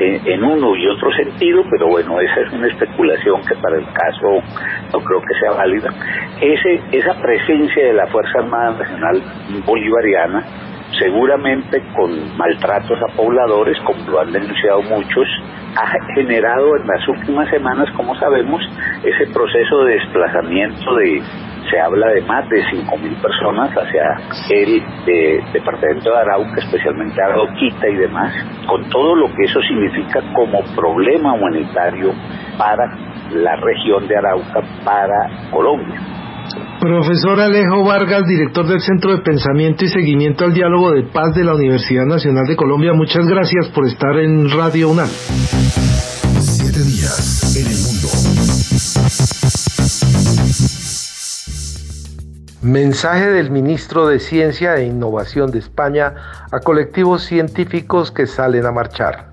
en, 0.00 0.42
uno 0.42 0.74
y 0.76 0.86
otro 0.88 1.12
sentido, 1.12 1.62
pero 1.70 1.88
bueno, 1.88 2.18
esa 2.20 2.40
es 2.40 2.52
una 2.52 2.68
especulación 2.68 3.42
que 3.42 3.54
para 3.56 3.76
el 3.76 3.86
caso 3.92 4.42
no 4.92 5.00
creo 5.00 5.20
que 5.20 5.38
sea 5.40 5.52
válida. 5.52 5.90
Ese, 6.40 6.80
esa 6.92 7.14
presencia 7.20 7.84
de 7.84 7.92
la 7.92 8.06
Fuerza 8.06 8.38
Armada 8.38 8.78
Nacional 8.78 9.22
Bolivariana 9.66 10.44
seguramente 10.98 11.82
con 11.94 12.36
maltratos 12.36 12.98
a 13.02 13.16
pobladores, 13.16 13.78
como 13.80 14.10
lo 14.10 14.20
han 14.20 14.32
denunciado 14.32 14.82
muchos, 14.82 15.28
ha 15.76 16.14
generado 16.14 16.76
en 16.76 16.86
las 16.86 17.06
últimas 17.08 17.48
semanas, 17.50 17.88
como 17.96 18.14
sabemos, 18.16 18.60
ese 19.02 19.32
proceso 19.32 19.84
de 19.84 19.94
desplazamiento 19.94 20.94
de, 20.96 21.22
se 21.70 21.80
habla 21.80 22.08
de 22.08 22.22
más 22.22 22.48
de 22.48 22.62
5.000 22.64 23.22
personas 23.22 23.70
hacia 23.70 24.20
el 24.50 24.82
eh, 25.06 25.40
departamento 25.52 26.10
de 26.10 26.18
Arauca, 26.18 26.60
especialmente 26.60 27.22
Arauquita 27.22 27.88
y 27.88 27.96
demás, 27.96 28.34
con 28.66 28.88
todo 28.90 29.14
lo 29.14 29.26
que 29.28 29.44
eso 29.44 29.60
significa 29.62 30.20
como 30.34 30.62
problema 30.74 31.34
humanitario 31.34 32.12
para 32.58 32.92
la 33.32 33.56
región 33.56 34.08
de 34.08 34.16
Arauca, 34.16 34.62
para 34.84 35.30
Colombia. 35.50 36.19
Profesor 36.80 37.38
Alejo 37.38 37.84
Vargas, 37.84 38.26
director 38.26 38.66
del 38.66 38.80
Centro 38.80 39.14
de 39.14 39.18
Pensamiento 39.18 39.84
y 39.84 39.88
Seguimiento 39.88 40.46
al 40.46 40.54
Diálogo 40.54 40.92
de 40.92 41.02
Paz 41.02 41.34
de 41.34 41.44
la 41.44 41.54
Universidad 41.54 42.06
Nacional 42.06 42.46
de 42.46 42.56
Colombia, 42.56 42.94
muchas 42.94 43.26
gracias 43.26 43.68
por 43.68 43.86
estar 43.86 44.18
en 44.18 44.50
Radio 44.50 44.88
UNAM. 44.88 45.10
Siete 46.40 46.82
días 46.82 47.54
en 47.54 47.66
el 47.66 47.76
mundo. 47.84 48.08
Mensaje 52.62 53.28
del 53.28 53.50
ministro 53.50 54.06
de 54.08 54.18
Ciencia 54.18 54.76
e 54.76 54.86
Innovación 54.86 55.50
de 55.50 55.58
España 55.58 56.14
a 56.50 56.60
colectivos 56.60 57.24
científicos 57.24 58.10
que 58.10 58.26
salen 58.26 58.64
a 58.64 58.72
marchar. 58.72 59.30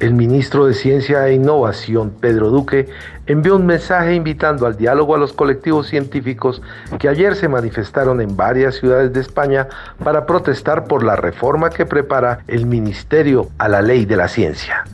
El 0.00 0.14
ministro 0.14 0.64
de 0.64 0.72
Ciencia 0.72 1.28
e 1.28 1.34
Innovación, 1.34 2.10
Pedro 2.10 2.48
Duque, 2.48 2.88
envió 3.26 3.54
un 3.56 3.66
mensaje 3.66 4.14
invitando 4.14 4.64
al 4.64 4.78
diálogo 4.78 5.14
a 5.14 5.18
los 5.18 5.34
colectivos 5.34 5.88
científicos 5.88 6.62
que 6.98 7.06
ayer 7.06 7.36
se 7.36 7.48
manifestaron 7.48 8.22
en 8.22 8.34
varias 8.34 8.76
ciudades 8.76 9.12
de 9.12 9.20
España 9.20 9.68
para 10.02 10.24
protestar 10.24 10.84
por 10.84 11.04
la 11.04 11.16
reforma 11.16 11.68
que 11.68 11.84
prepara 11.84 12.38
el 12.48 12.64
Ministerio 12.64 13.50
a 13.58 13.68
la 13.68 13.82
Ley 13.82 14.06
de 14.06 14.16
la 14.16 14.28
Ciencia. 14.28 14.84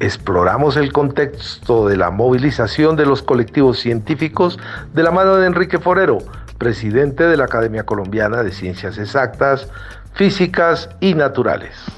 exploramos 0.00 0.76
el 0.76 0.92
contexto 0.92 1.88
de 1.88 1.96
la 1.96 2.10
movilización 2.10 2.94
de 2.94 3.04
los 3.04 3.20
colectivos 3.20 3.80
científicos 3.80 4.56
de 4.94 5.02
la 5.02 5.10
mano 5.10 5.36
de 5.36 5.46
Enrique 5.46 5.78
Forero, 5.78 6.18
presidente 6.56 7.24
de 7.24 7.36
la 7.36 7.44
Academia 7.44 7.82
Colombiana 7.82 8.44
de 8.44 8.52
Ciencias 8.52 8.96
Exactas, 8.96 9.68
Físicas 10.14 10.88
y 11.00 11.14
Naturales. 11.14 11.97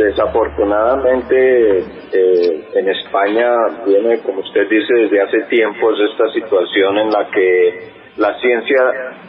Desafortunadamente 0.00 1.78
eh, 1.78 2.68
en 2.74 2.88
España 2.88 3.52
viene, 3.86 4.22
como 4.22 4.40
usted 4.40 4.66
dice, 4.68 4.94
desde 4.94 5.20
hace 5.20 5.40
tiempos 5.42 5.98
esta 6.00 6.26
situación 6.32 6.98
en 6.98 7.10
la 7.10 7.30
que 7.30 7.92
la 8.16 8.32
ciencia, 8.40 8.76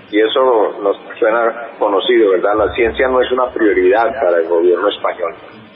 y 0.09 0.19
eso 0.21 0.79
nos 0.81 0.97
suena 1.19 1.71
conocido, 1.77 2.31
¿verdad? 2.31 2.55
La 2.57 2.73
ciencia 2.73 3.07
no 3.09 3.21
es 3.21 3.29
una 3.31 3.49
prioridad 3.49 4.13
para 4.21 4.37
el 4.37 4.47
gobierno 4.47 4.87
español 4.87 5.33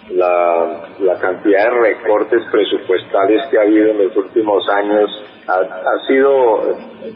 la, 0.10 0.82
la 1.00 1.20
cantidad 1.20 1.64
de 1.64 1.70
recortes 1.70 2.42
presupuestales 2.52 3.48
que 3.50 3.58
ha 3.58 3.62
habido 3.62 3.92
en 3.92 4.06
los 4.06 4.18
últimos 4.18 4.68
años. 4.70 5.10
Ha, 5.48 5.60
ha 5.60 6.08
sido 6.08 6.72
eh, 7.04 7.14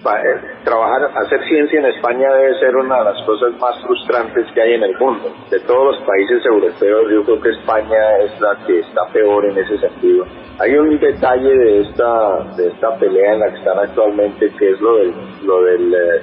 trabajar 0.64 1.10
hacer 1.16 1.44
ciencia 1.48 1.80
en 1.80 1.88
España 1.88 2.32
debe 2.32 2.60
ser 2.60 2.76
una 2.76 3.00
de 3.00 3.04
las 3.06 3.26
cosas 3.26 3.60
más 3.60 3.82
frustrantes 3.82 4.46
que 4.54 4.62
hay 4.62 4.74
en 4.74 4.84
el 4.84 4.98
mundo. 5.00 5.34
De 5.50 5.60
todos 5.62 5.96
los 5.96 6.06
países 6.06 6.46
europeos 6.46 7.12
yo 7.12 7.24
creo 7.24 7.42
que 7.42 7.50
España 7.50 8.18
es 8.20 8.40
la 8.40 8.56
que 8.68 8.82
está 8.82 9.08
peor 9.12 9.46
en 9.46 9.58
ese 9.58 9.80
sentido. 9.80 10.26
Hay 10.60 10.76
un 10.76 11.00
detalle 11.00 11.58
de 11.58 11.82
esta 11.82 12.44
de 12.56 12.68
esta 12.68 12.96
pelea 13.00 13.34
en 13.34 13.40
la 13.40 13.50
que 13.50 13.58
están 13.58 13.80
actualmente 13.80 14.52
que 14.60 14.70
es 14.70 14.80
lo 14.80 14.98
del 14.98 15.14
lo 15.44 15.64
del 15.64 15.94
eh, 15.94 16.22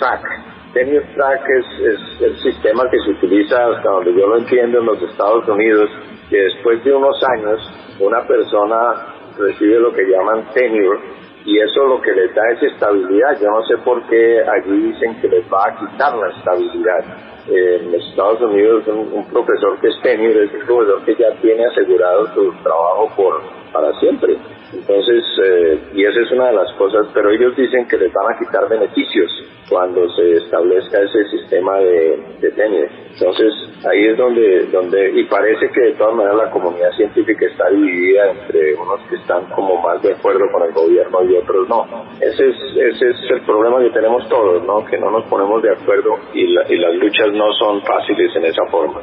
track 0.00 0.51
Tenure 0.72 1.06
Track 1.14 1.42
es, 1.48 2.20
el 2.22 2.36
sistema 2.38 2.88
que 2.90 2.98
se 3.04 3.10
utiliza, 3.10 3.56
hasta 3.56 3.90
donde 3.90 4.14
yo 4.14 4.26
lo 4.26 4.38
entiendo, 4.38 4.78
en 4.78 4.86
los 4.86 5.02
Estados 5.02 5.46
Unidos, 5.48 5.90
que 6.30 6.36
después 6.36 6.82
de 6.84 6.94
unos 6.94 7.16
años 7.36 7.60
una 8.00 8.26
persona 8.26 9.14
recibe 9.38 9.78
lo 9.78 9.92
que 9.92 10.04
llaman 10.04 10.44
tenure 10.54 10.98
y 11.44 11.58
eso 11.58 11.84
lo 11.86 12.00
que 12.00 12.12
les 12.12 12.34
da 12.34 12.42
es 12.52 12.62
estabilidad. 12.62 13.38
Yo 13.40 13.50
no 13.50 13.62
sé 13.66 13.76
por 13.78 14.02
qué 14.06 14.42
allí 14.42 14.92
dicen 14.92 15.20
que 15.20 15.28
les 15.28 15.44
va 15.52 15.66
a 15.66 15.76
quitar 15.78 16.16
la 16.16 16.28
estabilidad. 16.28 17.04
en 17.48 17.92
los 17.92 18.08
Estados 18.08 18.40
Unidos 18.40 18.86
un, 18.86 19.24
profesor 19.26 19.78
que 19.80 19.88
es 19.88 20.00
tenure 20.02 20.44
es 20.44 20.52
un 20.52 20.66
profesor 20.66 21.04
que 21.04 21.16
ya 21.16 21.32
tiene 21.40 21.66
asegurado 21.66 22.32
su 22.34 22.52
trabajo 22.62 23.10
por 23.16 23.42
para 23.72 23.92
siempre. 23.98 24.36
Entonces, 24.72 25.24
eh, 25.44 25.78
y 25.94 26.04
esa 26.04 26.20
es 26.20 26.30
una 26.32 26.46
de 26.46 26.54
las 26.54 26.72
cosas, 26.74 27.06
pero 27.12 27.30
ellos 27.30 27.54
dicen 27.56 27.86
que 27.88 27.98
les 27.98 28.12
van 28.12 28.34
a 28.34 28.38
quitar 28.38 28.68
beneficios 28.68 29.30
cuando 29.68 30.08
se 30.10 30.36
establezca 30.36 31.00
ese 31.00 31.24
sistema 31.30 31.78
de, 31.78 32.20
de 32.40 32.88
Entonces, 33.12 33.52
ahí 33.88 34.06
es 34.06 34.16
donde, 34.16 34.66
donde, 34.66 35.10
y 35.12 35.24
parece 35.24 35.68
que 35.70 35.80
de 35.80 35.92
todas 35.92 36.14
maneras 36.14 36.36
la 36.36 36.50
comunidad 36.50 36.90
científica 36.92 37.46
está 37.46 37.70
dividida 37.70 38.30
entre 38.30 38.74
unos 38.74 39.00
que 39.08 39.16
están 39.16 39.46
como 39.50 39.80
más 39.80 40.02
de 40.02 40.12
acuerdo 40.12 40.44
con 40.52 40.62
el 40.62 40.72
gobierno 40.72 41.22
y 41.24 41.36
otros 41.36 41.68
no. 41.68 41.86
Ese 42.20 42.48
es, 42.48 42.56
ese 42.76 43.10
es 43.10 43.30
el 43.30 43.42
problema 43.42 43.80
que 43.80 43.90
tenemos 43.90 44.28
todos, 44.28 44.64
¿no? 44.64 44.84
Que 44.84 44.98
no 44.98 45.10
nos 45.10 45.24
ponemos 45.24 45.62
de 45.62 45.70
acuerdo 45.70 46.16
y, 46.34 46.44
y 46.44 46.76
las 46.76 46.94
luchas 46.94 47.32
no 47.32 47.52
son 47.54 47.82
fáciles 47.82 48.34
en 48.36 48.44
esa 48.44 48.64
forma. 48.70 49.00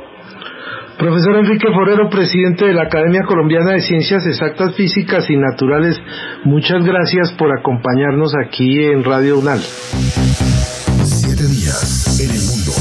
Profesor 0.99 1.37
Enrique 1.37 1.71
Forero, 1.73 2.09
presidente 2.09 2.65
de 2.65 2.73
la 2.73 2.83
Academia 2.83 3.21
Colombiana 3.25 3.71
de 3.71 3.79
Ciencias 3.79 4.25
Exactas, 4.25 4.75
Físicas 4.75 5.29
y 5.29 5.37
Naturales, 5.37 5.95
muchas 6.43 6.83
gracias 6.83 7.31
por 7.37 7.57
acompañarnos 7.57 8.33
aquí 8.35 8.83
en 8.83 9.05
Radio 9.05 9.39
UNAL. 9.39 9.61
Siete 9.61 11.43
días 11.47 12.19
en 12.19 12.31
el 12.31 12.41
mundo. 12.41 12.73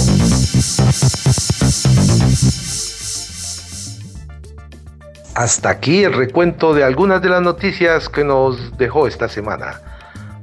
Hasta 5.36 5.70
aquí 5.70 6.02
el 6.02 6.12
recuento 6.12 6.74
de 6.74 6.82
algunas 6.82 7.22
de 7.22 7.28
las 7.28 7.42
noticias 7.42 8.08
que 8.08 8.24
nos 8.24 8.76
dejó 8.76 9.06
esta 9.06 9.28
semana. 9.28 9.74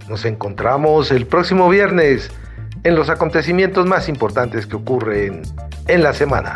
Nos 0.07 0.23
encontramos 0.23 1.11
el 1.11 1.27
próximo 1.27 1.67
viernes 1.67 2.31
en 2.85 2.95
los 2.95 3.09
acontecimientos 3.09 3.85
más 3.85 4.07
importantes 4.07 4.65
que 4.65 4.77
ocurren 4.77 5.41
en 5.89 6.03
la 6.03 6.13
semana. 6.13 6.55